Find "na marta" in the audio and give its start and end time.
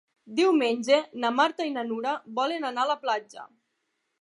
1.25-1.67